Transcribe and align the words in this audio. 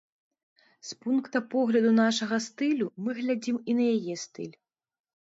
З 0.91 0.95
пункта 1.01 1.41
погляду 1.53 1.91
нашага 1.97 2.39
стылю 2.45 2.87
мы 3.07 3.15
глядзім 3.19 3.59
і 3.73 3.75
на 3.81 3.85
яе 3.99 4.15
стыль. 4.23 4.55